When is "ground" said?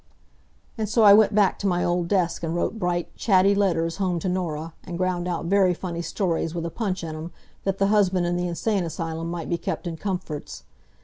4.97-5.27